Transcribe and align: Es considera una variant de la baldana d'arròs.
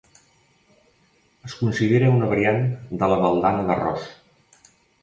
Es 1.49 1.53
considera 1.59 2.09
una 2.17 2.31
variant 2.35 2.67
de 3.03 3.13
la 3.13 3.21
baldana 3.27 3.65
d'arròs. 3.71 4.11